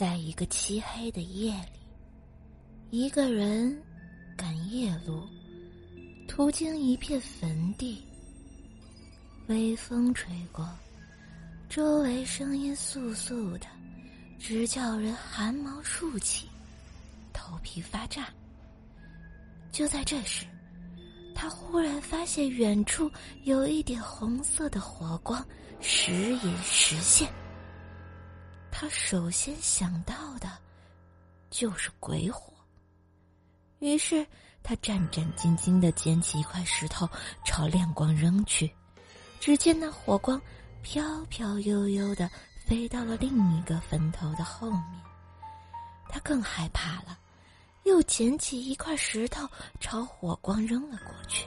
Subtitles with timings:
[0.00, 1.78] 在一个漆黑的夜里，
[2.88, 3.78] 一个人
[4.34, 5.28] 赶夜路，
[6.26, 8.02] 途经一片坟地。
[9.48, 10.66] 微风吹过，
[11.68, 13.66] 周围声音簌簌的，
[14.38, 16.48] 直叫人汗毛竖起，
[17.30, 18.26] 头皮发炸。
[19.70, 20.46] 就在这时，
[21.34, 25.46] 他忽然发现远处有一点红色的火光，
[25.78, 26.10] 时
[26.42, 27.30] 隐时现。
[28.80, 30.48] 他首先想到的，
[31.50, 32.50] 就是鬼火。
[33.80, 34.26] 于是
[34.62, 37.06] 他战战兢兢的捡起一块石头，
[37.44, 38.72] 朝亮光扔去。
[39.38, 40.40] 只见那火光
[40.80, 42.30] 飘飘悠悠的
[42.64, 44.82] 飞到了另一个坟头的后面。
[46.08, 47.18] 他更害怕了，
[47.82, 49.46] 又捡起一块石头
[49.78, 51.46] 朝火光扔了过去。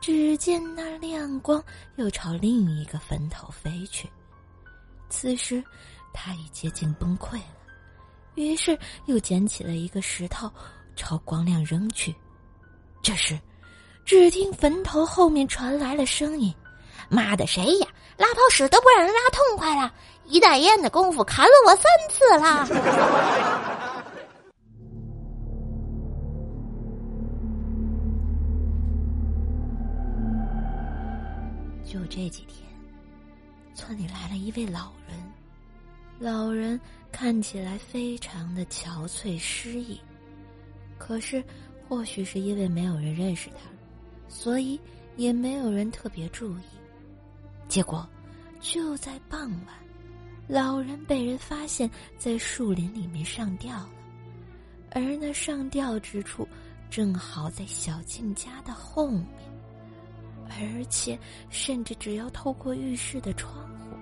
[0.00, 1.62] 只见那亮光
[1.96, 4.08] 又朝另一个坟头飞去。
[5.10, 5.62] 此时。
[6.12, 7.44] 他已接近崩溃了，
[8.34, 10.50] 于是又捡起了一个石头，
[10.96, 12.14] 朝光亮扔去。
[13.00, 13.38] 这时，
[14.04, 16.54] 只听坟头后面传来了声音
[17.08, 17.86] ：“妈的，谁呀？
[18.16, 19.94] 拉泡屎都不让人拉痛快了！
[20.24, 22.66] 一袋烟的功夫砍了我三次了。”
[31.84, 32.68] 就这几天，
[33.74, 35.16] 村里来了一位老人。
[36.20, 36.80] 老人
[37.12, 40.00] 看起来非常的憔悴失意，
[40.98, 41.42] 可是
[41.88, 43.70] 或许是因为没有人认识他，
[44.28, 44.80] 所以
[45.16, 46.62] 也没有人特别注意。
[47.68, 48.04] 结果
[48.60, 49.74] 就在傍晚，
[50.48, 51.88] 老人被人发现
[52.18, 53.90] 在树林里面上吊了，
[54.90, 56.48] 而那上吊之处
[56.90, 59.26] 正好在小静家的后面，
[60.48, 61.16] 而且
[61.48, 63.96] 甚至只要透过浴室的窗户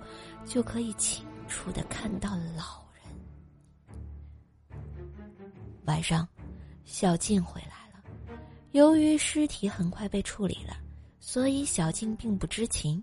[0.47, 1.27] 就可以清。
[1.47, 4.79] 楚的看到老人。
[5.85, 6.27] 晚上，
[6.85, 8.03] 小静回来了。
[8.73, 10.77] 由于尸体很快被处理了，
[11.21, 13.03] 所以小静并不知情。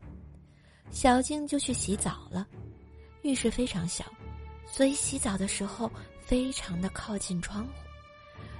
[0.91, 2.47] 小静就去洗澡了。
[3.23, 4.05] 浴室非常小，
[4.67, 5.89] 所以洗澡的时候
[6.21, 7.71] 非常的靠近窗户。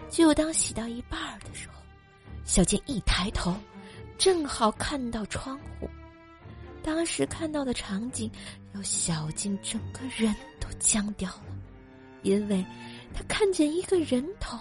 [0.09, 1.75] 就当洗到一半的时候，
[2.45, 3.53] 小静一抬头，
[4.17, 5.89] 正好看到窗户。
[6.81, 8.31] 当时看到的场景，
[8.81, 11.56] 小静整个人都僵掉了，
[12.23, 12.66] 因为
[13.13, 14.57] 他看见一个人头。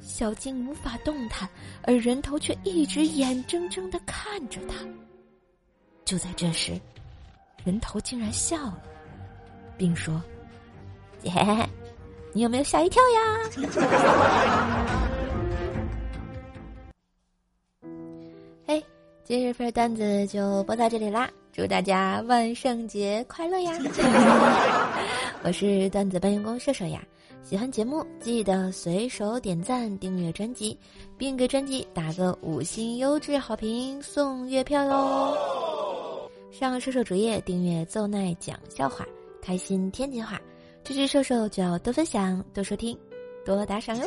[0.00, 1.48] 小静无法动弹，
[1.82, 4.74] 而人头却一直眼睁睁的看着他。
[6.04, 6.78] 就在这时，
[7.64, 8.82] 人头竟然笑了，
[9.78, 10.22] 并说
[11.24, 11.30] ：“姐，
[12.34, 13.20] 你有没有吓一跳呀？”
[19.26, 21.30] 今日份段子就播到这里啦！
[21.50, 23.72] 祝大家万圣节快乐呀！
[25.42, 27.02] 我是段子搬运工射手呀，
[27.42, 30.78] 喜欢节目记得随手点赞、订阅专辑，
[31.16, 36.30] 并给专辑打个五星优质好评，送月票哟！
[36.52, 39.06] 上射手主页订阅奏奈讲笑话，
[39.40, 40.38] 开心天津话，
[40.84, 42.94] 支持射手就要多分享、多收听、
[43.42, 44.06] 多打赏哟！